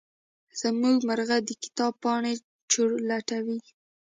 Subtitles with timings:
[0.61, 2.33] زمونږ مرغه د کتاب پاڼې
[2.71, 3.59] چورلټوي.